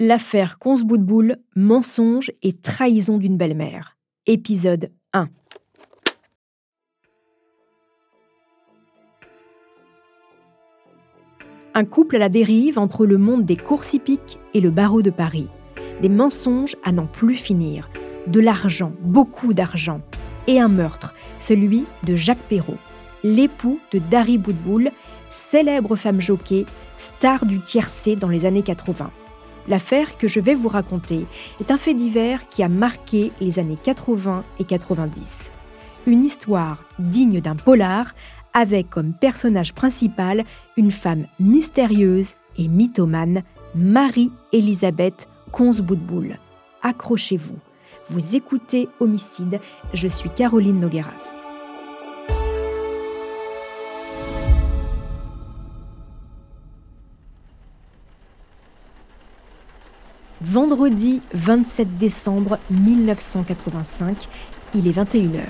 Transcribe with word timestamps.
L'affaire 0.00 0.60
Consboutboul, 0.60 1.38
mensonge 1.56 2.30
et 2.44 2.52
trahison 2.52 3.18
d'une 3.18 3.36
belle-mère. 3.36 3.96
Épisode 4.26 4.92
1. 5.12 5.28
Un 11.74 11.84
couple 11.84 12.14
à 12.14 12.18
la 12.20 12.28
dérive 12.28 12.78
entre 12.78 13.06
le 13.06 13.18
monde 13.18 13.44
des 13.44 13.56
courses 13.56 13.92
hippiques 13.92 14.38
et 14.54 14.60
le 14.60 14.70
barreau 14.70 15.02
de 15.02 15.10
Paris. 15.10 15.48
Des 16.00 16.08
mensonges 16.08 16.76
à 16.84 16.92
n'en 16.92 17.06
plus 17.06 17.34
finir. 17.34 17.90
De 18.28 18.38
l'argent, 18.38 18.92
beaucoup 19.00 19.52
d'argent. 19.52 20.00
Et 20.46 20.60
un 20.60 20.68
meurtre, 20.68 21.12
celui 21.40 21.86
de 22.04 22.14
Jacques 22.14 22.46
Perrault, 22.48 22.78
l'époux 23.24 23.80
de 23.92 23.98
Dari 23.98 24.38
Boudboul, 24.38 24.92
célèbre 25.30 25.96
femme 25.96 26.20
jockey, 26.20 26.66
star 26.98 27.46
du 27.46 27.60
tiercé 27.60 28.14
dans 28.14 28.28
les 28.28 28.46
années 28.46 28.62
80. 28.62 29.10
L'affaire 29.68 30.16
que 30.16 30.28
je 30.28 30.40
vais 30.40 30.54
vous 30.54 30.68
raconter 30.68 31.26
est 31.60 31.70
un 31.70 31.76
fait 31.76 31.94
divers 31.94 32.48
qui 32.48 32.62
a 32.62 32.68
marqué 32.68 33.32
les 33.40 33.58
années 33.58 33.78
80 33.82 34.44
et 34.58 34.64
90. 34.64 35.50
Une 36.06 36.24
histoire 36.24 36.82
digne 36.98 37.40
d'un 37.40 37.56
polar 37.56 38.14
avec 38.54 38.88
comme 38.88 39.12
personnage 39.12 39.74
principal 39.74 40.44
une 40.76 40.90
femme 40.90 41.26
mystérieuse 41.38 42.34
et 42.56 42.66
mythomane, 42.66 43.42
Marie-Elisabeth 43.74 45.28
Consboutboul. 45.52 46.38
Accrochez-vous. 46.82 47.58
Vous 48.08 48.36
écoutez 48.36 48.88
Homicide, 49.00 49.60
je 49.92 50.08
suis 50.08 50.30
Caroline 50.30 50.80
Nogueras. 50.80 51.47
Vendredi 60.40 61.20
27 61.34 61.98
décembre 61.98 62.60
1985, 62.70 64.28
il 64.72 64.86
est 64.86 64.96
21h. 64.96 65.40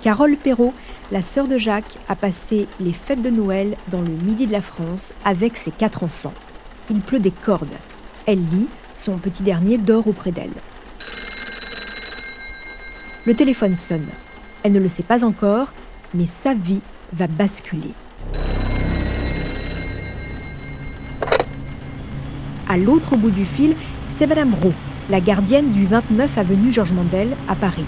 Carole 0.00 0.38
Perrault, 0.38 0.72
la 1.12 1.20
sœur 1.20 1.46
de 1.46 1.58
Jacques, 1.58 1.98
a 2.08 2.16
passé 2.16 2.66
les 2.80 2.94
fêtes 2.94 3.20
de 3.20 3.28
Noël 3.28 3.76
dans 3.92 4.00
le 4.00 4.12
midi 4.24 4.46
de 4.46 4.52
la 4.52 4.62
France 4.62 5.12
avec 5.26 5.58
ses 5.58 5.70
quatre 5.70 6.04
enfants. 6.04 6.32
Il 6.88 7.02
pleut 7.02 7.18
des 7.18 7.32
cordes. 7.32 7.76
Elle 8.24 8.38
lit, 8.38 8.68
son 8.96 9.18
petit 9.18 9.42
dernier 9.42 9.76
dort 9.76 10.06
auprès 10.06 10.32
d'elle. 10.32 10.54
Le 13.26 13.34
téléphone 13.34 13.76
sonne. 13.76 14.08
Elle 14.62 14.72
ne 14.72 14.80
le 14.80 14.88
sait 14.88 15.02
pas 15.02 15.22
encore, 15.22 15.74
mais 16.14 16.26
sa 16.26 16.54
vie 16.54 16.80
va 17.12 17.26
basculer. 17.26 17.92
À 22.74 22.76
l'autre 22.76 23.14
bout 23.14 23.30
du 23.30 23.44
fil, 23.44 23.76
c'est 24.08 24.26
Madame 24.26 24.52
Roux, 24.52 24.74
la 25.08 25.20
gardienne 25.20 25.70
du 25.70 25.86
29 25.86 26.38
avenue 26.38 26.72
Georges 26.72 26.90
Mandel 26.90 27.28
à 27.46 27.54
Paris. 27.54 27.84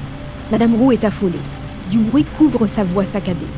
Madame 0.53 0.77
Roux 0.77 0.93
est 0.93 1.05
affolée. 1.05 1.41
Du 1.91 1.99
bruit 1.99 2.25
couvre 2.39 2.69
sa 2.69 2.85
voix 2.85 3.05
saccadée. 3.05 3.49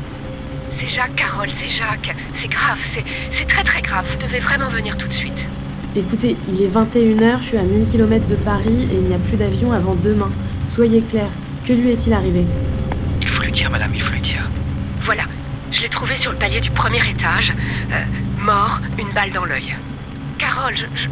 C'est 0.79 0.89
Jacques, 0.89 1.15
Carole, 1.15 1.49
c'est 1.61 1.69
Jacques. 1.69 2.15
C'est 2.41 2.47
grave, 2.47 2.79
c'est 2.95 3.47
très 3.47 3.63
très 3.63 3.79
grave. 3.83 4.05
Vous 4.11 4.25
devez 4.25 4.39
vraiment 4.39 4.69
venir 4.69 4.97
tout 4.97 5.07
de 5.07 5.13
suite. 5.13 5.45
Écoutez, 5.95 6.35
il 6.51 6.63
est 6.63 6.67
21h, 6.67 7.37
je 7.37 7.43
suis 7.43 7.57
à 7.57 7.63
1000 7.63 7.85
km 7.85 8.25
de 8.25 8.33
Paris 8.33 8.87
et 8.91 8.95
il 8.95 9.03
n'y 9.03 9.13
a 9.13 9.19
plus 9.19 9.37
d'avion 9.37 9.71
avant 9.71 9.93
demain. 9.93 10.31
Soyez 10.65 11.01
clair, 11.01 11.27
que 11.63 11.73
lui 11.73 11.91
est-il 11.91 12.11
arrivé? 12.11 12.43
Il 13.21 13.27
faut 13.27 13.43
lui 13.43 13.51
dire, 13.51 13.69
madame, 13.69 13.91
il 13.93 14.01
faut 14.01 14.13
lui 14.13 14.21
dire. 14.21 14.49
Voilà, 15.05 15.25
je 15.71 15.83
l'ai 15.83 15.89
trouvé 15.89 16.17
sur 16.17 16.31
le 16.31 16.37
palier 16.39 16.59
du 16.59 16.71
premier 16.71 17.07
étage, 17.07 17.53
euh, 17.91 18.03
mort, 18.39 18.79
une 18.97 19.11
balle 19.13 19.31
dans 19.31 19.45
l'œil. 19.45 19.75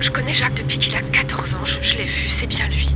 Je, 0.01 0.09
connais 0.11 0.33
Jacques 0.33 0.55
depuis 0.55 0.77
qu'il 0.77 0.93
a 0.95 1.01
14 1.01 1.53
ans, 1.55 1.65
je, 1.65 1.81
je 1.81 1.97
l'ai 1.97 2.05
vu, 2.05 2.29
c'est 2.39 2.47
bien 2.47 2.67
lui. 2.67 2.87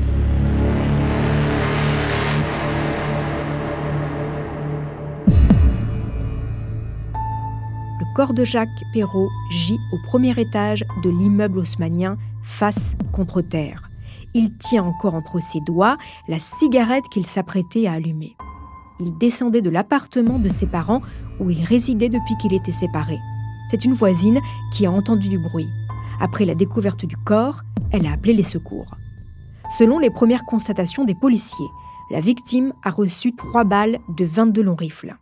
Le 8.00 8.16
corps 8.16 8.34
de 8.34 8.44
Jacques 8.44 8.70
Perrault 8.94 9.30
gît 9.50 9.80
au 9.92 9.98
premier 10.06 10.40
étage 10.40 10.86
de 11.04 11.10
l'immeuble 11.10 11.58
haussmanien, 11.58 12.18
face 12.44 12.96
contre 13.12 13.42
terre. 13.42 13.90
Il 14.34 14.54
tient 14.58 14.84
encore 14.84 15.16
entre 15.16 15.40
ses 15.40 15.62
doigts 15.62 15.98
la 16.28 16.38
cigarette 16.38 17.06
qu'il 17.12 17.26
s'apprêtait 17.26 17.88
à 17.88 17.94
allumer. 17.94 18.36
Il 19.00 19.18
descendait 19.18 19.62
de 19.62 19.70
l'appartement 19.70 20.38
de 20.38 20.50
ses 20.50 20.68
parents 20.68 21.02
où 21.40 21.50
il 21.50 21.64
résidait 21.64 22.10
depuis 22.10 22.38
qu'il 22.38 22.54
était 22.54 22.72
séparé. 22.72 23.18
C'est 23.72 23.86
une 23.86 23.94
voisine 23.94 24.40
qui 24.74 24.86
a 24.86 24.92
entendu 24.92 25.30
du 25.30 25.40
bruit. 25.40 25.68
Après 26.22 26.46
la 26.46 26.54
découverte 26.54 27.04
du 27.04 27.18
corps, 27.18 27.62
elle 27.92 28.06
a 28.06 28.12
appelé 28.12 28.34
les 28.34 28.44
secours. 28.44 28.86
Selon 29.76 29.98
les 29.98 30.12
premières 30.12 30.46
constatations 30.46 31.04
des 31.04 31.16
policiers, 31.16 31.66
la 32.12 32.20
victime 32.20 32.74
a 32.84 32.92
reçu 32.92 33.36
trois 33.36 33.64
balles 33.64 33.98
de 34.08 34.24
22 34.24 34.62
longs 34.62 34.76
rifles. 34.76 35.16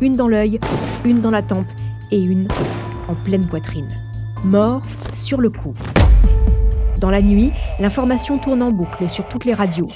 Une 0.00 0.16
dans 0.16 0.26
l'œil, 0.26 0.58
une 1.04 1.20
dans 1.20 1.30
la 1.30 1.42
tempe 1.42 1.66
et 2.10 2.18
une 2.18 2.48
en 3.08 3.14
pleine 3.14 3.46
poitrine. 3.46 3.88
Mort 4.42 4.82
sur 5.14 5.38
le 5.38 5.50
coup. 5.50 5.74
Dans 6.98 7.10
la 7.10 7.20
nuit, 7.20 7.52
l'information 7.78 8.38
tourne 8.38 8.62
en 8.62 8.70
boucle 8.70 9.06
sur 9.10 9.28
toutes 9.28 9.44
les 9.44 9.54
radios. 9.54 9.90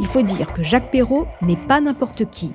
Il 0.00 0.06
faut 0.06 0.22
dire 0.22 0.52
que 0.52 0.62
Jacques 0.62 0.90
Perrault 0.90 1.26
n'est 1.40 1.56
pas 1.56 1.80
n'importe 1.80 2.28
qui. 2.28 2.52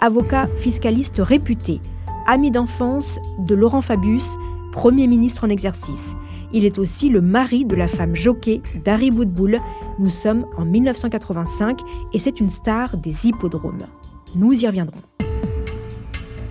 Avocat 0.00 0.46
fiscaliste 0.58 1.18
réputé, 1.18 1.80
ami 2.28 2.52
d'enfance 2.52 3.18
de 3.38 3.54
Laurent 3.56 3.80
Fabius, 3.80 4.36
Premier 4.74 5.06
ministre 5.06 5.44
en 5.44 5.50
exercice. 5.50 6.16
Il 6.52 6.64
est 6.64 6.80
aussi 6.80 7.08
le 7.08 7.20
mari 7.20 7.64
de 7.64 7.76
la 7.76 7.86
femme 7.86 8.16
jockey 8.16 8.60
Dari 8.84 9.12
Boudboul. 9.12 9.60
Nous 10.00 10.10
sommes 10.10 10.46
en 10.58 10.64
1985 10.64 11.78
et 12.12 12.18
c'est 12.18 12.40
une 12.40 12.50
star 12.50 12.96
des 12.96 13.28
hippodromes. 13.28 13.86
Nous 14.34 14.52
y 14.52 14.66
reviendrons. 14.66 14.98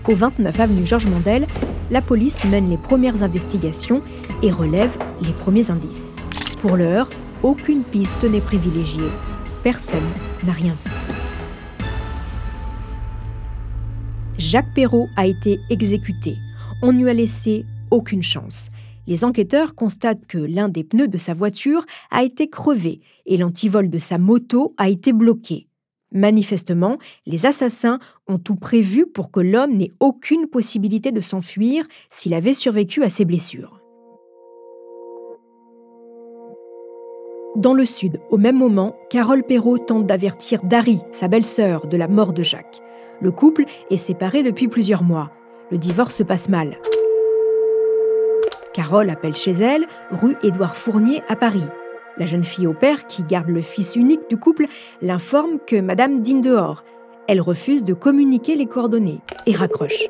Au 0.08 0.16
29 0.16 0.58
avenue 0.58 0.88
Georges 0.88 1.08
Mandel, 1.08 1.48
la 1.92 2.02
police 2.02 2.46
mène 2.46 2.70
les 2.70 2.78
premières 2.78 3.24
investigations 3.24 4.02
et 4.42 4.52
relève 4.52 4.98
les 5.22 5.34
premiers 5.34 5.70
indices. 5.70 6.14
Pour 6.62 6.78
l'heure, 6.78 7.10
aucune 7.44 7.84
piste 7.84 8.24
n'est 8.24 8.40
privilégiée. 8.40 9.12
Personne 9.64 10.00
n'a 10.46 10.54
rien 10.54 10.72
vu. 10.72 10.92
Jacques 14.38 14.74
Perrault 14.74 15.10
a 15.18 15.28
été 15.28 15.60
exécuté. 15.70 16.38
On 16.82 16.92
lui 16.92 17.10
a 17.10 17.14
laissé 17.14 17.66
aucune 17.94 18.24
chance. 18.24 18.70
Les 19.06 19.24
enquêteurs 19.24 19.76
constatent 19.76 20.26
que 20.26 20.38
l'un 20.38 20.68
des 20.68 20.84
pneus 20.84 21.08
de 21.08 21.18
sa 21.18 21.34
voiture 21.34 21.86
a 22.10 22.24
été 22.24 22.50
crevé 22.50 23.02
et 23.26 23.38
l'antivol 23.38 23.90
de 23.90 23.98
sa 23.98 24.18
moto 24.18 24.74
a 24.78 24.90
été 24.90 25.14
bloqué. 25.14 25.68
Manifestement, 26.12 26.98
les 27.26 27.46
assassins 27.46 28.00
ont 28.28 28.38
tout 28.38 28.56
prévu 28.56 29.06
pour 29.06 29.32
que 29.32 29.40
l'homme 29.40 29.78
n'ait 29.78 29.92
aucune 30.00 30.48
possibilité 30.48 31.12
de 31.12 31.22
s'enfuir 31.22 31.86
s'il 32.10 32.34
avait 32.34 32.54
survécu 32.54 33.04
à 33.04 33.10
ses 33.10 33.26
blessures. 33.26 33.80
Dans 37.56 37.74
le 37.74 37.86
sud, 37.86 38.20
au 38.32 38.38
même 38.38 38.58
moment, 38.58 38.96
Carole 39.12 39.44
Perrault 39.44 39.78
tente 39.78 40.08
d'avertir 40.08 40.64
Dari, 40.64 41.00
sa 41.12 41.28
belle-sœur, 41.28 41.88
de 41.88 41.98
la 41.98 42.08
mort 42.08 42.34
de 42.34 42.42
Jacques. 42.42 42.82
Le 43.22 43.32
couple 43.32 43.66
est 43.92 43.98
séparé 43.98 44.42
depuis 44.42 44.68
plusieurs 44.68 45.04
mois. 45.04 45.32
Le 45.70 45.78
divorce 45.78 46.16
se 46.16 46.24
passe 46.24 46.50
mal. 46.50 46.78
Carole 48.74 49.10
appelle 49.10 49.36
chez 49.36 49.52
elle, 49.52 49.86
rue 50.12 50.36
Édouard 50.42 50.76
Fournier 50.76 51.22
à 51.30 51.36
Paris. 51.36 51.64
La 52.18 52.26
jeune 52.26 52.44
fille 52.44 52.68
au 52.68 52.74
père, 52.74 53.08
qui 53.08 53.24
garde 53.24 53.50
le 53.50 53.62
fils 53.62 53.96
unique 53.96 54.30
du 54.30 54.38
couple, 54.38 54.66
l'informe 55.02 55.60
que 55.66 55.80
Madame 55.80 56.22
dîne 56.22 56.42
dehors. 56.42 56.84
Elle 57.28 57.42
refuse 57.42 57.86
de 57.86 57.94
communiquer 57.94 58.56
les 58.56 58.66
coordonnées 58.66 59.22
et 59.46 59.54
raccroche. 59.54 60.08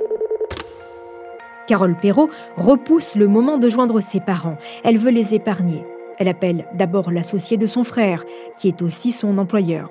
Carole 1.68 1.96
Perrault 1.96 2.30
repousse 2.58 3.16
le 3.16 3.28
moment 3.28 3.58
de 3.58 3.70
joindre 3.70 4.02
ses 4.02 4.20
parents. 4.20 4.58
Elle 4.84 4.98
veut 4.98 5.12
les 5.12 5.34
épargner. 5.34 5.86
Elle 6.18 6.28
appelle 6.28 6.66
d'abord 6.74 7.12
l'associé 7.12 7.58
de 7.58 7.68
son 7.68 7.84
frère, 7.84 8.24
qui 8.58 8.68
est 8.68 8.82
aussi 8.82 9.12
son 9.12 9.38
employeur. 9.38 9.90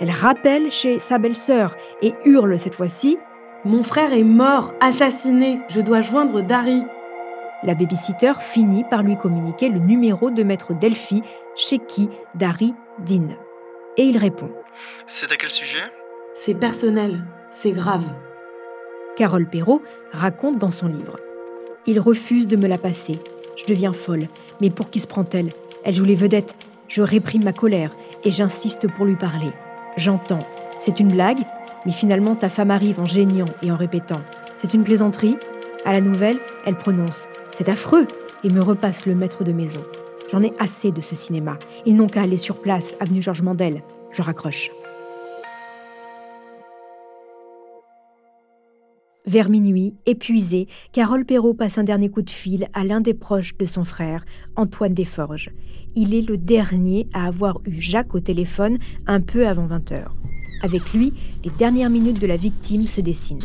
Elle 0.00 0.10
rappelle 0.10 0.70
chez 0.70 0.98
sa 0.98 1.18
belle-sœur 1.18 1.76
et 2.02 2.14
hurle 2.24 2.58
cette 2.58 2.74
fois-ci 2.74 3.18
Mon 3.64 3.82
frère 3.82 4.12
est 4.12 4.24
mort, 4.24 4.72
assassiné. 4.80 5.60
Je 5.68 5.80
dois 5.80 6.00
joindre 6.00 6.42
Dari. 6.42 6.84
La 7.62 7.74
babysitter 7.74 8.32
finit 8.40 8.84
par 8.84 9.02
lui 9.02 9.16
communiquer 9.16 9.68
le 9.68 9.80
numéro 9.80 10.30
de 10.30 10.42
maître 10.42 10.72
Delphi, 10.72 11.22
chez 11.56 11.78
qui 11.78 12.08
Dari 12.34 12.74
dîne. 13.00 13.36
Et 13.96 14.04
il 14.04 14.16
répond. 14.16 14.50
C'est 15.20 15.30
à 15.30 15.36
quel 15.36 15.50
sujet? 15.50 15.84
C'est 16.34 16.54
personnel, 16.54 17.24
c'est 17.50 17.72
grave. 17.72 18.10
Carole 19.16 19.46
Perrault 19.46 19.82
raconte 20.12 20.58
dans 20.58 20.70
son 20.70 20.86
livre. 20.86 21.18
Il 21.86 22.00
refuse 22.00 22.48
de 22.48 22.56
me 22.56 22.66
la 22.66 22.78
passer. 22.78 23.18
Je 23.56 23.66
deviens 23.66 23.92
folle. 23.92 24.26
Mais 24.60 24.70
pour 24.70 24.90
qui 24.90 25.00
se 25.00 25.06
prend-elle? 25.06 25.48
Elle 25.84 25.94
joue 25.94 26.04
les 26.04 26.14
vedettes. 26.14 26.54
Je 26.88 27.02
réprime 27.02 27.44
ma 27.44 27.52
colère 27.52 27.94
et 28.24 28.30
j'insiste 28.30 28.90
pour 28.90 29.04
lui 29.04 29.16
parler. 29.16 29.50
J'entends. 29.96 30.38
C'est 30.80 31.00
une 31.00 31.08
blague 31.08 31.40
Mais 31.86 31.92
finalement, 31.92 32.34
ta 32.34 32.48
femme 32.48 32.70
arrive 32.70 33.00
en 33.00 33.04
geignant 33.04 33.46
et 33.62 33.70
en 33.70 33.76
répétant. 33.76 34.20
C'est 34.58 34.74
une 34.74 34.84
plaisanterie? 34.84 35.36
À 35.84 35.92
la 35.92 36.00
nouvelle, 36.00 36.36
elle 36.66 36.76
prononce. 36.76 37.26
C'est 37.60 37.68
affreux 37.68 38.06
et 38.42 38.48
me 38.48 38.62
repasse 38.62 39.04
le 39.04 39.14
maître 39.14 39.44
de 39.44 39.52
maison. 39.52 39.82
J'en 40.32 40.42
ai 40.42 40.50
assez 40.58 40.92
de 40.92 41.02
ce 41.02 41.14
cinéma. 41.14 41.58
Ils 41.84 41.94
n'ont 41.94 42.06
qu'à 42.06 42.22
aller 42.22 42.38
sur 42.38 42.58
place, 42.58 42.96
avenue 43.00 43.20
Georges 43.20 43.42
Mandel. 43.42 43.82
Je 44.12 44.22
raccroche. 44.22 44.70
Vers 49.26 49.50
minuit, 49.50 49.94
épuisée, 50.06 50.68
Carole 50.92 51.26
Perrault 51.26 51.52
passe 51.52 51.76
un 51.76 51.84
dernier 51.84 52.08
coup 52.08 52.22
de 52.22 52.30
fil 52.30 52.66
à 52.72 52.82
l'un 52.82 53.02
des 53.02 53.12
proches 53.12 53.54
de 53.58 53.66
son 53.66 53.84
frère, 53.84 54.24
Antoine 54.56 54.94
Desforges. 54.94 55.50
Il 55.94 56.14
est 56.14 56.26
le 56.26 56.38
dernier 56.38 57.08
à 57.12 57.26
avoir 57.26 57.60
eu 57.66 57.78
Jacques 57.78 58.14
au 58.14 58.20
téléphone 58.20 58.78
un 59.06 59.20
peu 59.20 59.46
avant 59.46 59.66
20h. 59.66 60.06
Avec 60.62 60.94
lui, 60.94 61.12
les 61.44 61.50
dernières 61.50 61.90
minutes 61.90 62.22
de 62.22 62.26
la 62.26 62.38
victime 62.38 62.84
se 62.84 63.02
dessinent. 63.02 63.38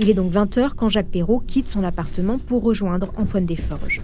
Il 0.00 0.10
est 0.10 0.14
donc 0.14 0.32
20h 0.32 0.74
quand 0.74 0.88
Jacques 0.88 1.10
Perrault 1.10 1.40
quitte 1.46 1.68
son 1.68 1.84
appartement 1.84 2.38
pour 2.38 2.62
rejoindre 2.62 3.12
Antoine 3.16 3.46
Desforges. 3.46 4.00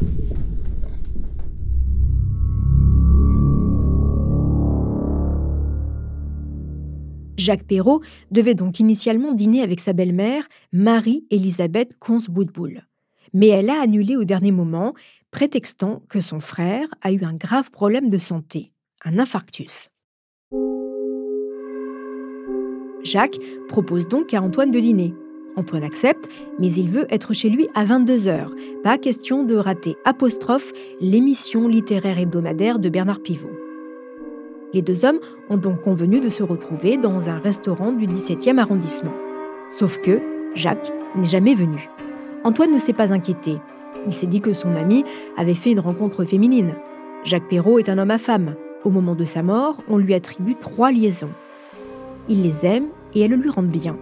Jacques 7.36 7.64
Perrault 7.64 8.02
devait 8.30 8.54
donc 8.54 8.78
initialement 8.78 9.32
dîner 9.32 9.62
avec 9.62 9.80
sa 9.80 9.92
belle-mère, 9.92 10.46
Marie-Élisabeth 10.72 11.98
Consboudboul. 11.98 12.82
Mais 13.32 13.48
elle 13.48 13.70
a 13.70 13.80
annulé 13.80 14.14
au 14.14 14.24
dernier 14.24 14.52
moment, 14.52 14.94
prétextant 15.30 16.02
que 16.08 16.20
son 16.20 16.38
frère 16.38 16.86
a 17.00 17.10
eu 17.12 17.24
un 17.24 17.34
grave 17.34 17.70
problème 17.70 18.10
de 18.10 18.18
santé, 18.18 18.72
un 19.04 19.18
infarctus. 19.18 19.90
Jacques 23.02 23.38
propose 23.68 24.06
donc 24.06 24.34
à 24.34 24.42
Antoine 24.42 24.70
de 24.70 24.78
dîner. 24.78 25.14
Antoine 25.56 25.82
accepte, 25.82 26.28
mais 26.58 26.70
il 26.72 26.88
veut 26.88 27.06
être 27.10 27.32
chez 27.34 27.50
lui 27.50 27.68
à 27.74 27.84
22h. 27.84 28.48
Pas 28.82 28.98
question 28.98 29.44
de 29.44 29.56
rater 29.56 29.96
l'émission 31.00 31.68
littéraire 31.68 32.18
hebdomadaire 32.18 32.78
de 32.78 32.88
Bernard 32.88 33.20
Pivot. 33.20 33.50
Les 34.72 34.82
deux 34.82 35.04
hommes 35.04 35.18
ont 35.48 35.56
donc 35.56 35.80
convenu 35.80 36.20
de 36.20 36.28
se 36.28 36.42
retrouver 36.42 36.96
dans 36.96 37.28
un 37.28 37.38
restaurant 37.38 37.92
du 37.92 38.06
17e 38.06 38.58
arrondissement. 38.58 39.14
Sauf 39.68 39.98
que 39.98 40.20
Jacques 40.54 40.92
n'est 41.16 41.24
jamais 41.24 41.54
venu. 41.54 41.88
Antoine 42.44 42.72
ne 42.72 42.78
s'est 42.78 42.92
pas 42.92 43.12
inquiété. 43.12 43.56
Il 44.06 44.14
s'est 44.14 44.26
dit 44.26 44.40
que 44.40 44.52
son 44.52 44.74
ami 44.76 45.04
avait 45.36 45.54
fait 45.54 45.72
une 45.72 45.80
rencontre 45.80 46.24
féminine. 46.24 46.74
Jacques 47.24 47.48
Perrault 47.48 47.78
est 47.78 47.88
un 47.88 47.98
homme 47.98 48.10
à 48.10 48.18
femme. 48.18 48.54
Au 48.84 48.90
moment 48.90 49.14
de 49.14 49.24
sa 49.24 49.42
mort, 49.42 49.82
on 49.88 49.98
lui 49.98 50.14
attribue 50.14 50.54
trois 50.54 50.90
liaisons. 50.90 51.30
Il 52.28 52.42
les 52.42 52.64
aime 52.64 52.86
et 53.14 53.20
elles 53.22 53.32
lui 53.32 53.50
rendent 53.50 53.66
bien. 53.66 53.96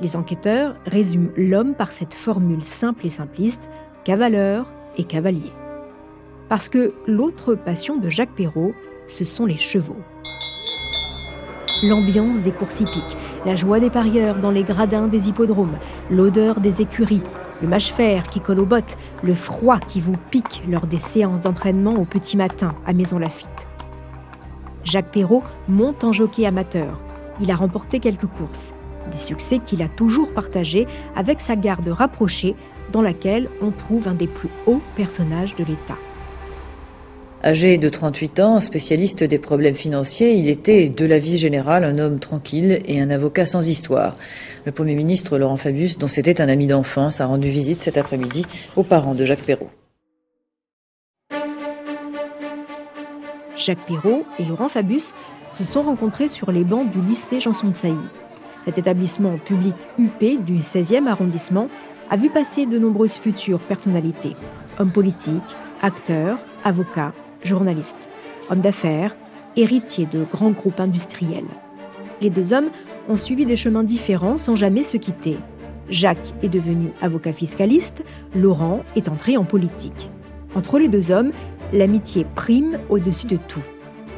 Les 0.00 0.14
enquêteurs 0.14 0.76
résument 0.86 1.30
l'homme 1.36 1.74
par 1.74 1.90
cette 1.90 2.14
formule 2.14 2.62
simple 2.62 3.06
et 3.06 3.10
simpliste, 3.10 3.68
cavaleur 4.04 4.66
et 4.96 5.04
cavalier. 5.04 5.52
Parce 6.48 6.68
que 6.68 6.94
l'autre 7.06 7.54
passion 7.54 7.96
de 7.96 8.08
Jacques 8.08 8.34
Perrault, 8.34 8.74
ce 9.06 9.24
sont 9.24 9.44
les 9.44 9.56
chevaux. 9.56 9.98
L'ambiance 11.82 12.42
des 12.42 12.52
courses 12.52 12.80
hippiques, 12.80 13.16
la 13.44 13.56
joie 13.56 13.80
des 13.80 13.90
parieurs 13.90 14.38
dans 14.38 14.50
les 14.50 14.64
gradins 14.64 15.08
des 15.08 15.28
hippodromes, 15.28 15.78
l'odeur 16.10 16.60
des 16.60 16.80
écuries, 16.80 17.22
le 17.60 17.68
mâche-fer 17.68 18.24
qui 18.28 18.40
colle 18.40 18.60
aux 18.60 18.66
bottes, 18.66 18.96
le 19.22 19.34
froid 19.34 19.78
qui 19.78 20.00
vous 20.00 20.16
pique 20.30 20.62
lors 20.68 20.86
des 20.86 20.98
séances 20.98 21.42
d'entraînement 21.42 21.94
au 21.94 22.04
petit 22.04 22.36
matin 22.36 22.74
à 22.86 22.92
Maison 22.92 23.18
Lafitte. 23.18 23.68
Jacques 24.84 25.10
Perrault 25.10 25.42
monte 25.68 26.04
en 26.04 26.12
jockey 26.12 26.46
amateur. 26.46 26.98
Il 27.40 27.50
a 27.50 27.56
remporté 27.56 28.00
quelques 28.00 28.26
courses, 28.26 28.72
des 29.08 29.18
succès 29.18 29.58
qu'il 29.58 29.82
a 29.82 29.88
toujours 29.88 30.32
partagés 30.32 30.86
avec 31.16 31.40
sa 31.40 31.56
garde 31.56 31.88
rapprochée 31.88 32.54
dans 32.92 33.02
laquelle 33.02 33.48
on 33.60 33.70
trouve 33.70 34.08
un 34.08 34.14
des 34.14 34.26
plus 34.26 34.50
hauts 34.66 34.80
personnages 34.96 35.54
de 35.56 35.64
l'État. 35.64 35.98
Âgé 37.44 37.78
de 37.78 37.88
38 37.88 38.40
ans, 38.40 38.60
spécialiste 38.60 39.22
des 39.22 39.38
problèmes 39.38 39.76
financiers, 39.76 40.34
il 40.34 40.48
était, 40.48 40.88
de 40.88 41.06
la 41.06 41.20
vie 41.20 41.36
générale, 41.36 41.84
un 41.84 41.98
homme 41.98 42.18
tranquille 42.18 42.82
et 42.84 43.00
un 43.00 43.10
avocat 43.10 43.46
sans 43.46 43.68
histoire. 43.68 44.16
Le 44.64 44.72
Premier 44.72 44.96
ministre 44.96 45.38
Laurent 45.38 45.56
Fabius, 45.56 45.98
dont 45.98 46.08
c'était 46.08 46.40
un 46.40 46.48
ami 46.48 46.66
d'enfance, 46.66 47.20
a 47.20 47.26
rendu 47.26 47.48
visite 47.50 47.80
cet 47.80 47.96
après-midi 47.96 48.44
aux 48.74 48.82
parents 48.82 49.14
de 49.14 49.24
Jacques 49.24 49.44
Perrault. 49.44 49.70
Jacques 53.56 53.86
Perrault 53.86 54.26
et 54.40 54.44
Laurent 54.44 54.68
Fabius 54.68 55.14
se 55.52 55.62
sont 55.62 55.82
rencontrés 55.82 56.28
sur 56.28 56.50
les 56.50 56.64
bancs 56.64 56.90
du 56.90 57.00
lycée 57.00 57.38
Janson 57.38 57.68
de 57.68 57.72
Sailly. 57.72 57.96
Cet 58.64 58.78
établissement 58.78 59.38
public 59.38 59.74
UP 59.98 60.44
du 60.44 60.58
16e 60.58 61.06
arrondissement 61.06 61.68
a 62.10 62.16
vu 62.16 62.30
passer 62.30 62.66
de 62.66 62.78
nombreuses 62.78 63.16
futures 63.16 63.60
personnalités, 63.60 64.36
hommes 64.78 64.92
politiques, 64.92 65.56
acteurs, 65.82 66.38
avocats, 66.64 67.12
journalistes, 67.42 68.08
hommes 68.50 68.60
d'affaires, 68.60 69.16
héritiers 69.56 70.06
de 70.06 70.24
grands 70.24 70.50
groupes 70.50 70.80
industriels. 70.80 71.44
Les 72.20 72.30
deux 72.30 72.52
hommes 72.52 72.70
ont 73.08 73.16
suivi 73.16 73.46
des 73.46 73.56
chemins 73.56 73.84
différents 73.84 74.38
sans 74.38 74.56
jamais 74.56 74.82
se 74.82 74.96
quitter. 74.96 75.38
Jacques 75.88 76.34
est 76.42 76.48
devenu 76.48 76.90
avocat 77.00 77.32
fiscaliste, 77.32 78.02
Laurent 78.34 78.82
est 78.96 79.08
entré 79.08 79.36
en 79.36 79.44
politique. 79.44 80.10
Entre 80.54 80.78
les 80.78 80.88
deux 80.88 81.10
hommes, 81.10 81.32
l'amitié 81.72 82.26
prime 82.34 82.78
au-dessus 82.88 83.26
de 83.26 83.36
tout. 83.36 83.62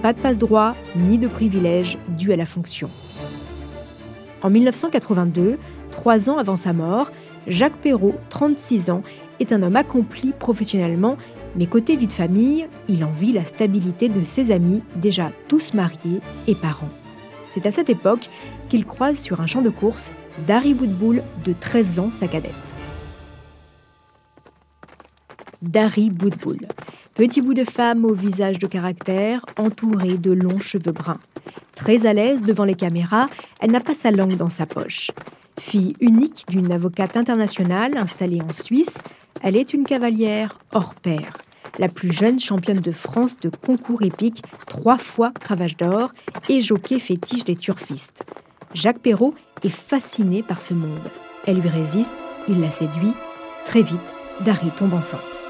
Pas 0.03 0.13
de 0.13 0.19
passe-droit 0.19 0.75
ni 0.97 1.19
de 1.19 1.29
privilèges 1.29 1.99
dus 2.09 2.33
à 2.33 2.37
la 2.37 2.47
fonction. 2.47 2.91
En 4.43 4.51
1982, 4.51 5.59
trois 5.91 6.31
ans 6.31 6.39
avant 6.39 6.57
sa 6.57 6.73
mort, 6.73 7.11
Jacques 7.47 7.76
Perrault, 7.76 8.14
36 8.29 8.91
ans, 8.91 9.03
est 9.38 9.53
un 9.53 9.62
homme 9.62 9.76
accompli 9.76 10.33
professionnellement 10.33 11.17
mais 11.57 11.67
côté 11.67 11.97
vie 11.97 12.07
de 12.07 12.12
famille, 12.12 12.69
il 12.88 13.05
envie 13.05 13.33
la 13.33 13.45
stabilité 13.45 14.09
de 14.09 14.25
ses 14.25 14.53
amis, 14.53 14.83
déjà 14.97 15.33
tous 15.49 15.75
mariés 15.75 16.21
et 16.47 16.55
parents. 16.55 16.88
C'est 17.50 17.67
à 17.67 17.73
cette 17.73 17.91
époque 17.91 18.31
qu'il 18.69 18.87
croise 18.87 19.19
sur 19.19 19.41
un 19.41 19.47
champ 19.47 19.62
de 19.62 19.71
course 19.71 20.12
Dari 20.47 20.75
Boudboul, 20.75 21.23
de 21.45 21.53
13 21.53 21.99
ans, 21.99 22.11
sa 22.12 22.29
cadette. 22.29 22.55
Dari 25.61 26.09
Boudboul, 26.11 26.69
petit 27.14 27.40
bout 27.40 27.55
de 27.55 27.64
femme 27.64 28.05
au 28.05 28.14
visage 28.14 28.59
de 28.59 28.67
caractère, 28.67 29.45
entourée 29.57 30.19
de 30.19 30.33
longs 30.33 30.61
cheveux 30.61 30.93
bruns. 30.93 31.21
Très 31.75 32.07
à 32.07 32.12
l'aise 32.12 32.43
devant 32.43 32.64
les 32.64 32.75
caméras, 32.75 33.26
elle 33.61 33.73
n'a 33.73 33.81
pas 33.81 33.95
sa 33.95 34.11
langue 34.11 34.37
dans 34.37 34.50
sa 34.50 34.67
poche. 34.67 35.11
Fille 35.59 35.95
unique 36.00 36.45
d'une 36.49 36.73
avocate 36.73 37.17
internationale 37.17 37.97
installée 37.97 38.40
en 38.40 38.52
Suisse, 38.52 38.99
elle 39.43 39.57
est 39.57 39.75
une 39.75 39.85
cavalière 39.85 40.59
hors 40.73 40.95
pair, 40.95 41.38
la 41.79 41.88
plus 41.88 42.12
jeune 42.12 42.38
championne 42.38 42.81
de 42.81 42.93
France 42.93 43.38
de 43.40 43.50
concours 43.50 44.02
épique, 44.02 44.43
trois 44.67 44.99
fois 44.99 45.33
cravache 45.33 45.76
d'or 45.76 46.12
et 46.49 46.61
jockey 46.61 46.99
fétiche 46.99 47.45
des 47.45 47.57
turfistes. 47.57 48.25
Jacques 48.75 49.00
Perrault 49.00 49.35
est 49.62 49.69
fasciné 49.69 50.43
par 50.43 50.61
ce 50.61 50.75
monde. 50.75 51.11
Elle 51.47 51.61
lui 51.61 51.69
résiste, 51.69 52.25
il 52.49 52.61
la 52.61 52.71
séduit. 52.71 53.12
Très 53.64 53.83
vite, 53.83 54.14
Dari 54.40 54.71
tombe 54.71 54.95
enceinte. 54.95 55.50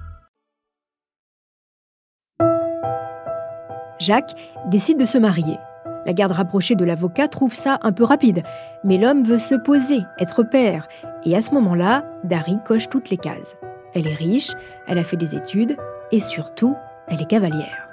Jacques 3.99 4.35
décide 4.65 4.97
de 4.97 5.05
se 5.05 5.17
marier. 5.17 5.57
La 6.05 6.13
garde 6.13 6.31
rapprochée 6.31 6.75
de 6.75 6.83
l'avocat 6.83 7.27
trouve 7.27 7.53
ça 7.53 7.77
un 7.83 7.91
peu 7.91 8.03
rapide, 8.03 8.43
mais 8.83 8.97
l'homme 8.97 9.23
veut 9.23 9.37
se 9.37 9.53
poser, 9.53 10.01
être 10.19 10.43
père, 10.43 10.87
et 11.23 11.35
à 11.35 11.41
ce 11.41 11.53
moment-là, 11.53 12.03
Dari 12.23 12.57
coche 12.65 12.89
toutes 12.89 13.09
les 13.11 13.17
cases. 13.17 13.55
Elle 13.93 14.07
est 14.07 14.15
riche, 14.15 14.53
elle 14.87 14.97
a 14.97 15.03
fait 15.03 15.17
des 15.17 15.35
études, 15.35 15.77
et 16.11 16.19
surtout, 16.19 16.75
elle 17.07 17.21
est 17.21 17.27
cavalière. 17.27 17.89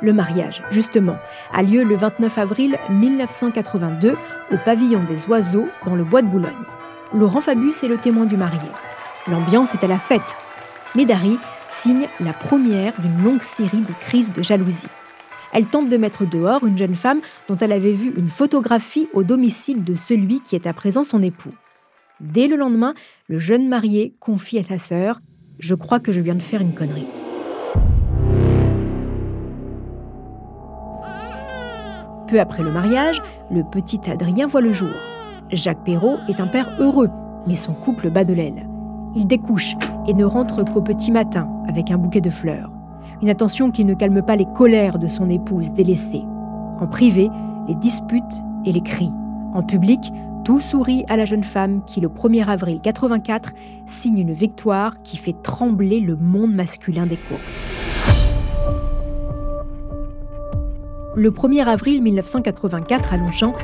Le 0.00 0.12
mariage, 0.12 0.62
justement, 0.70 1.16
a 1.52 1.62
lieu 1.62 1.82
le 1.82 1.96
29 1.96 2.38
avril 2.38 2.76
1982 2.90 4.16
au 4.52 4.56
pavillon 4.64 5.02
des 5.04 5.26
oiseaux 5.26 5.68
dans 5.86 5.94
le 5.94 6.04
bois 6.04 6.22
de 6.22 6.28
Boulogne. 6.28 6.52
Laurent 7.12 7.40
Fabius 7.40 7.82
est 7.82 7.88
le 7.88 7.98
témoin 7.98 8.26
du 8.26 8.36
marié. 8.36 8.68
L'ambiance 9.26 9.74
est 9.74 9.84
à 9.84 9.88
la 9.88 9.98
fête. 9.98 10.36
Mais 10.94 11.04
Dari 11.04 11.38
signe 11.68 12.08
la 12.20 12.32
première 12.32 13.00
d'une 13.00 13.22
longue 13.22 13.42
série 13.42 13.80
de 13.80 13.92
crises 14.00 14.32
de 14.32 14.42
jalousie. 14.42 14.88
Elle 15.52 15.66
tente 15.66 15.88
de 15.88 15.96
mettre 15.96 16.26
dehors 16.26 16.66
une 16.66 16.76
jeune 16.76 16.94
femme 16.94 17.20
dont 17.48 17.56
elle 17.56 17.72
avait 17.72 17.92
vu 17.92 18.12
une 18.16 18.28
photographie 18.28 19.08
au 19.12 19.22
domicile 19.22 19.82
de 19.82 19.94
celui 19.94 20.40
qui 20.40 20.54
est 20.54 20.66
à 20.66 20.72
présent 20.72 21.04
son 21.04 21.22
époux. 21.22 21.54
Dès 22.20 22.48
le 22.48 22.56
lendemain, 22.56 22.94
le 23.28 23.38
jeune 23.38 23.68
marié 23.68 24.14
confie 24.20 24.58
à 24.58 24.62
sa 24.62 24.78
sœur 24.78 25.20
Je 25.58 25.74
crois 25.74 26.00
que 26.00 26.12
je 26.12 26.20
viens 26.20 26.34
de 26.34 26.42
faire 26.42 26.60
une 26.60 26.74
connerie. 26.74 27.06
Peu 32.28 32.40
après 32.40 32.62
le 32.62 32.70
mariage, 32.70 33.22
le 33.50 33.62
petit 33.62 34.00
Adrien 34.10 34.46
voit 34.46 34.60
le 34.60 34.72
jour. 34.72 34.90
Jacques 35.50 35.84
Perrault 35.84 36.18
est 36.28 36.40
un 36.40 36.46
père 36.46 36.70
heureux, 36.78 37.08
mais 37.46 37.56
son 37.56 37.72
couple 37.72 38.10
bat 38.10 38.24
de 38.24 38.34
l'aile. 38.34 38.68
Il 39.16 39.26
découche 39.26 39.74
et 40.08 40.14
ne 40.14 40.24
rentre 40.24 40.64
qu'au 40.64 40.80
petit 40.80 41.12
matin 41.12 41.48
avec 41.68 41.92
un 41.92 41.98
bouquet 41.98 42.20
de 42.20 42.30
fleurs. 42.30 42.72
Une 43.22 43.28
attention 43.28 43.70
qui 43.70 43.84
ne 43.84 43.94
calme 43.94 44.22
pas 44.22 44.36
les 44.36 44.46
colères 44.56 44.98
de 44.98 45.06
son 45.06 45.28
épouse 45.28 45.70
délaissée. 45.72 46.24
En 46.80 46.86
privé, 46.86 47.28
les 47.68 47.74
disputes 47.74 48.42
et 48.64 48.72
les 48.72 48.80
cris. 48.80 49.12
En 49.54 49.62
public, 49.62 50.12
tout 50.44 50.60
sourit 50.60 51.04
à 51.08 51.16
la 51.16 51.26
jeune 51.26 51.44
femme 51.44 51.82
qui, 51.84 52.00
le 52.00 52.08
1er 52.08 52.46
avril 52.46 52.80
84, 52.80 53.52
signe 53.86 54.18
une 54.18 54.32
victoire 54.32 55.02
qui 55.02 55.18
fait 55.18 55.36
trembler 55.42 56.00
le 56.00 56.16
monde 56.16 56.54
masculin 56.54 57.06
des 57.06 57.16
courses. 57.16 57.64
Le 61.16 61.30
1er 61.30 61.64
avril 61.64 62.02
1984 62.02 63.12
à 63.12 63.16
Longchamp, 63.18 63.54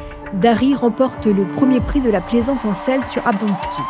Dari 0.41 0.75
remporte 0.75 1.27
le 1.27 1.47
premier 1.47 1.81
prix 1.81 2.01
de 2.01 2.11
la 2.11 2.21
plaisance 2.21 2.65
en 2.65 2.75
selle 2.75 3.05
sur 3.05 3.27
Abdonsky. 3.27 3.81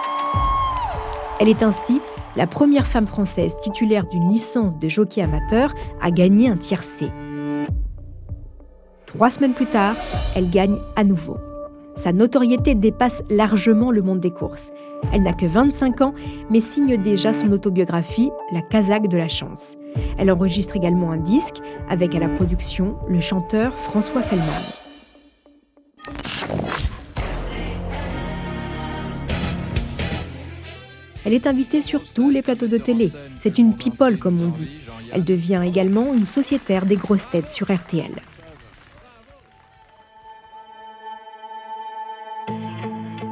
Elle 1.40 1.48
est 1.48 1.62
ainsi 1.62 2.00
la 2.36 2.46
première 2.46 2.86
femme 2.86 3.06
française 3.06 3.56
titulaire 3.60 4.06
d'une 4.06 4.30
licence 4.30 4.78
de 4.78 4.88
jockey 4.88 5.22
amateur 5.22 5.74
à 6.00 6.10
gagner 6.10 6.48
un 6.48 6.56
tiercé. 6.56 7.10
Trois 9.06 9.30
semaines 9.30 9.54
plus 9.54 9.66
tard, 9.66 9.94
elle 10.34 10.50
gagne 10.50 10.78
à 10.96 11.04
nouveau. 11.04 11.36
Sa 11.94 12.12
notoriété 12.12 12.74
dépasse 12.74 13.22
largement 13.30 13.92
le 13.92 14.02
monde 14.02 14.18
des 14.18 14.32
courses. 14.32 14.72
Elle 15.12 15.22
n'a 15.22 15.32
que 15.32 15.46
25 15.46 16.00
ans, 16.00 16.14
mais 16.50 16.60
signe 16.60 16.96
déjà 16.96 17.32
son 17.32 17.52
autobiographie 17.52 18.30
La 18.52 18.62
Kazakh 18.62 19.06
de 19.06 19.16
la 19.16 19.28
chance. 19.28 19.76
Elle 20.18 20.32
enregistre 20.32 20.76
également 20.76 21.12
un 21.12 21.18
disque 21.18 21.58
avec 21.88 22.16
à 22.16 22.18
la 22.18 22.28
production 22.28 22.96
le 23.08 23.20
chanteur 23.20 23.78
François 23.78 24.22
Fellman. 24.22 24.44
Elle 31.24 31.32
est 31.32 31.46
invitée 31.46 31.80
sur 31.80 32.02
tous 32.04 32.30
les 32.30 32.42
plateaux 32.42 32.66
de 32.66 32.76
télé. 32.76 33.10
C'est 33.38 33.58
une 33.58 33.74
people, 33.74 34.18
comme 34.18 34.40
on 34.42 34.48
dit. 34.48 34.70
Elle 35.12 35.24
devient 35.24 35.62
également 35.64 36.12
une 36.12 36.26
sociétaire 36.26 36.86
des 36.86 36.96
grosses 36.96 37.28
têtes 37.30 37.50
sur 37.50 37.72
RTL. 37.72 38.10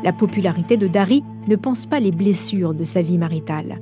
La 0.04 0.12
popularité 0.12 0.76
de 0.76 0.86
Dari 0.88 1.22
ne 1.46 1.56
pense 1.56 1.86
pas 1.86 2.00
les 2.00 2.10
blessures 2.10 2.74
de 2.74 2.84
sa 2.84 3.02
vie 3.02 3.18
maritale. 3.18 3.80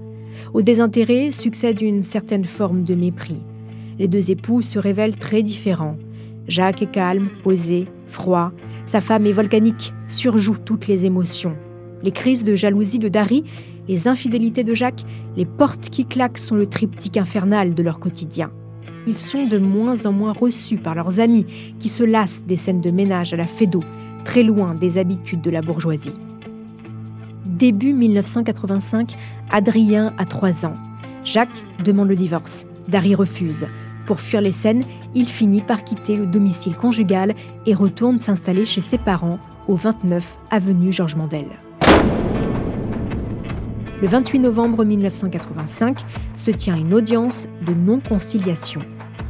Au 0.53 0.61
désintérêt 0.61 1.31
succède 1.31 1.81
une 1.81 2.03
certaine 2.03 2.45
forme 2.45 2.85
de 2.85 2.95
mépris. 2.95 3.41
Les 3.99 4.09
deux 4.09 4.31
époux 4.31 4.61
se 4.61 4.79
révèlent 4.79 5.17
très 5.17 5.43
différents. 5.43 5.97
Jacques 6.49 6.83
est 6.83 6.91
calme, 6.91 7.29
posé, 7.43 7.87
froid. 8.07 8.53
Sa 8.87 9.01
femme 9.01 9.27
est 9.27 9.33
volcanique, 9.33 9.95
surjoue 10.09 10.57
toutes 10.59 10.89
les 10.89 11.07
émotions. 11.07 11.57
Les 12.03 12.11
crises 12.11 12.45
de 12.45 12.55
jalousie 12.55 12.99
de 12.99 13.09
Dari, 13.09 13.45
les 13.91 14.07
infidélités 14.07 14.63
de 14.63 14.73
Jacques, 14.73 15.05
les 15.37 15.45
portes 15.45 15.91
qui 15.91 16.07
claquent 16.07 16.39
sont 16.39 16.55
le 16.55 16.67
triptyque 16.67 17.17
infernal 17.17 17.75
de 17.75 17.83
leur 17.83 17.99
quotidien. 17.99 18.53
Ils 19.09 19.19
sont 19.19 19.49
de 19.49 19.59
moins 19.59 20.07
en 20.07 20.13
moins 20.13 20.33
reçus 20.33 20.77
par 20.77 20.95
leurs 20.95 21.19
amis 21.19 21.45
qui 21.81 21.89
se 21.89 22.05
lassent 22.05 22.45
des 22.47 22.57
scènes 22.57 22.81
de 22.81 22.93
ménage 22.93 23.33
à 23.33 23.37
la 23.37 23.49
Fédo, 23.49 23.81
très 24.25 24.45
loin 24.45 24.75
des 24.75 24.97
habitudes 24.97 25.41
de 25.41 25.51
la 25.51 25.61
bourgeoisie. 25.61 26.13
Début 27.45 27.93
1985, 27.93 29.17
Adrien 29.51 30.15
a 30.19 30.25
3 30.25 30.67
ans. 30.67 30.75
Jacques 31.25 31.65
demande 31.85 32.11
le 32.11 32.17
divorce. 32.17 32.67
Dari 32.87 33.17
refuse. 33.17 33.67
Pour 34.07 34.21
fuir 34.21 34.41
les 34.41 34.53
scènes, 34.53 34.85
il 35.17 35.27
finit 35.27 35.63
par 35.63 35.83
quitter 35.83 36.17
le 36.17 36.27
domicile 36.27 36.77
conjugal 36.77 37.35
et 37.67 37.75
retourne 37.75 38.21
s'installer 38.21 38.65
chez 38.65 38.83
ses 38.83 38.99
parents 38.99 39.41
au 39.67 39.75
29 39.75 40.39
avenue 40.53 40.93
Georges 40.93 41.17
Mandel. 41.17 41.47
Le 44.01 44.09
28 44.09 44.39
novembre 44.39 44.83
1985 44.83 45.99
se 46.35 46.51
tient 46.51 46.75
une 46.75 46.95
audience 46.95 47.47
de 47.67 47.75
non-conciliation. 47.75 48.81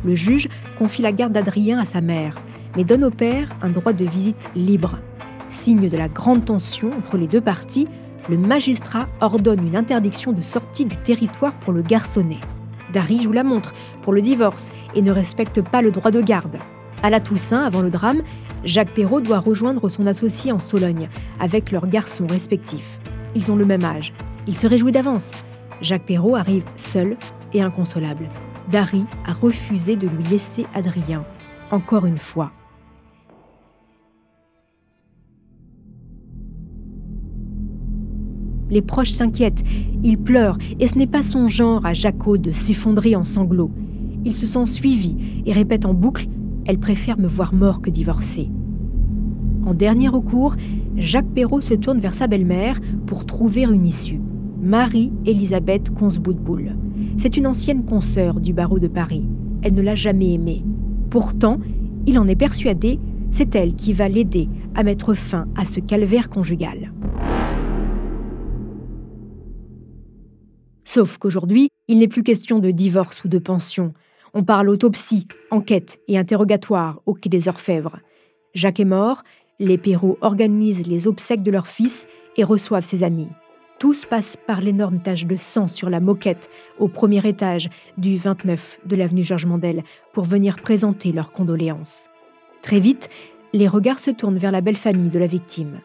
Le 0.04 0.14
juge 0.14 0.48
confie 0.78 1.02
la 1.02 1.10
garde 1.10 1.32
d'Adrien 1.32 1.80
à 1.80 1.84
sa 1.84 2.00
mère, 2.00 2.36
mais 2.76 2.84
donne 2.84 3.02
au 3.02 3.10
père 3.10 3.48
un 3.62 3.70
droit 3.70 3.92
de 3.92 4.04
visite 4.04 4.46
libre. 4.54 5.00
Signe 5.48 5.88
de 5.88 5.96
la 5.96 6.06
grande 6.06 6.44
tension 6.44 6.92
entre 6.96 7.18
les 7.18 7.26
deux 7.26 7.40
parties, 7.40 7.88
le 8.28 8.38
magistrat 8.38 9.08
ordonne 9.20 9.66
une 9.66 9.74
interdiction 9.74 10.30
de 10.30 10.42
sortie 10.42 10.84
du 10.84 10.96
territoire 10.98 11.54
pour 11.58 11.72
le 11.72 11.82
garçonnet. 11.82 12.38
Dari 12.92 13.20
joue 13.20 13.32
la 13.32 13.42
montre 13.42 13.74
pour 14.02 14.12
le 14.12 14.20
divorce 14.20 14.70
et 14.94 15.02
ne 15.02 15.10
respecte 15.10 15.62
pas 15.62 15.82
le 15.82 15.90
droit 15.90 16.12
de 16.12 16.20
garde. 16.20 16.58
À 17.02 17.10
la 17.10 17.18
Toussaint, 17.18 17.64
avant 17.64 17.82
le 17.82 17.90
drame, 17.90 18.22
Jacques 18.64 18.94
Perrault 18.94 19.20
doit 19.20 19.40
rejoindre 19.40 19.88
son 19.88 20.06
associé 20.06 20.52
en 20.52 20.60
Sologne 20.60 21.08
avec 21.40 21.72
leurs 21.72 21.88
garçons 21.88 22.28
respectifs. 22.28 23.00
Ils 23.34 23.50
ont 23.50 23.56
le 23.56 23.64
même 23.64 23.84
âge. 23.84 24.12
Il 24.46 24.56
se 24.56 24.66
réjouit 24.66 24.92
d'avance. 24.92 25.34
Jacques 25.80 26.06
Perrault 26.06 26.36
arrive 26.36 26.64
seul 26.76 27.16
et 27.52 27.62
inconsolable. 27.62 28.28
Dari 28.70 29.04
a 29.26 29.32
refusé 29.32 29.96
de 29.96 30.08
lui 30.08 30.24
laisser 30.24 30.66
Adrien, 30.74 31.24
encore 31.70 32.06
une 32.06 32.18
fois. 32.18 32.52
Les 38.70 38.82
proches 38.82 39.12
s'inquiètent, 39.12 39.64
il 40.04 40.16
pleure, 40.16 40.56
et 40.78 40.86
ce 40.86 40.96
n'est 40.96 41.08
pas 41.08 41.22
son 41.22 41.48
genre 41.48 41.84
à 41.84 41.92
Jaco 41.92 42.38
de 42.38 42.52
s'effondrer 42.52 43.16
en 43.16 43.24
sanglots. 43.24 43.72
Il 44.24 44.32
se 44.32 44.46
sent 44.46 44.66
suivi 44.66 45.16
et 45.44 45.52
répète 45.52 45.84
en 45.84 45.94
boucle 45.94 46.26
Elle 46.66 46.78
préfère 46.78 47.18
me 47.18 47.26
voir 47.26 47.52
mort 47.52 47.82
que 47.82 47.90
divorcé. 47.90 48.48
En 49.66 49.74
dernier 49.74 50.08
recours, 50.08 50.54
Jacques 50.96 51.32
Perrault 51.34 51.60
se 51.60 51.74
tourne 51.74 51.98
vers 51.98 52.14
sa 52.14 52.28
belle-mère 52.28 52.78
pour 53.06 53.26
trouver 53.26 53.64
une 53.64 53.86
issue. 53.86 54.20
Marie-Élisabeth 54.62 55.90
Consboudboul. 55.94 56.76
C'est 57.16 57.36
une 57.36 57.46
ancienne 57.46 57.84
consoeur 57.84 58.40
du 58.40 58.52
barreau 58.52 58.78
de 58.78 58.88
Paris. 58.88 59.24
Elle 59.62 59.74
ne 59.74 59.82
l'a 59.82 59.94
jamais 59.94 60.34
aimé. 60.34 60.64
Pourtant, 61.08 61.60
il 62.06 62.18
en 62.18 62.28
est 62.28 62.36
persuadé, 62.36 62.98
c'est 63.30 63.54
elle 63.54 63.74
qui 63.74 63.92
va 63.92 64.08
l'aider 64.08 64.48
à 64.74 64.82
mettre 64.82 65.14
fin 65.14 65.48
à 65.56 65.64
ce 65.64 65.80
calvaire 65.80 66.28
conjugal. 66.28 66.92
Sauf 70.84 71.18
qu'aujourd'hui, 71.18 71.68
il 71.88 71.98
n'est 71.98 72.08
plus 72.08 72.22
question 72.22 72.58
de 72.58 72.70
divorce 72.70 73.24
ou 73.24 73.28
de 73.28 73.38
pension. 73.38 73.94
On 74.34 74.44
parle 74.44 74.68
autopsie, 74.68 75.26
enquête 75.50 76.00
et 76.06 76.18
interrogatoire 76.18 77.00
au 77.06 77.14
quai 77.14 77.28
des 77.28 77.48
Orfèvres. 77.48 77.98
Jacques 78.54 78.80
est 78.80 78.84
mort, 78.84 79.22
les 79.58 79.78
Perrault 79.78 80.18
organisent 80.20 80.86
les 80.86 81.06
obsèques 81.06 81.42
de 81.42 81.50
leur 81.50 81.66
fils 81.66 82.06
et 82.36 82.44
reçoivent 82.44 82.84
ses 82.84 83.04
amis. 83.04 83.28
Tous 83.80 84.04
passent 84.04 84.36
par 84.36 84.60
l'énorme 84.60 85.00
tache 85.00 85.24
de 85.24 85.36
sang 85.36 85.66
sur 85.66 85.88
la 85.88 86.00
moquette 86.00 86.50
au 86.78 86.86
premier 86.86 87.26
étage 87.26 87.70
du 87.96 88.18
29 88.18 88.80
de 88.84 88.94
l'avenue 88.94 89.24
Georges 89.24 89.46
Mandel 89.46 89.84
pour 90.12 90.24
venir 90.24 90.60
présenter 90.60 91.12
leurs 91.12 91.32
condoléances. 91.32 92.10
Très 92.60 92.78
vite, 92.78 93.08
les 93.54 93.66
regards 93.66 93.98
se 93.98 94.10
tournent 94.10 94.36
vers 94.36 94.52
la 94.52 94.60
belle 94.60 94.76
famille 94.76 95.08
de 95.08 95.18
la 95.18 95.26
victime. 95.26 95.80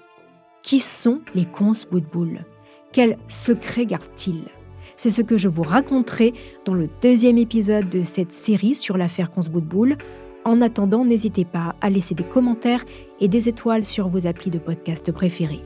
Qui 0.61 0.81
sont 0.81 1.21
les 1.35 1.45
cons 1.45 1.71
Boudboul 1.89 2.43
Quels 2.91 3.17
secrets 3.29 3.85
gardent-ils? 3.85 4.49
C'est 4.97 5.09
ce 5.09 5.21
que 5.21 5.37
je 5.37 5.47
vous 5.47 5.63
raconterai 5.63 6.33
dans 6.65 6.73
le 6.73 6.89
deuxième 7.01 7.37
épisode 7.37 7.87
de 7.87 8.03
cette 8.03 8.33
série 8.33 8.75
sur 8.75 8.97
l'affaire 8.97 9.31
Consboudboul. 9.31 9.97
En 10.43 10.61
attendant, 10.61 11.05
n'hésitez 11.05 11.45
pas 11.45 11.75
à 11.79 11.89
laisser 11.89 12.13
des 12.13 12.25
commentaires 12.25 12.83
et 13.21 13.29
des 13.29 13.47
étoiles 13.47 13.85
sur 13.85 14.09
vos 14.09 14.27
applis 14.27 14.51
de 14.51 14.59
podcast 14.59 15.13
préférés. 15.13 15.61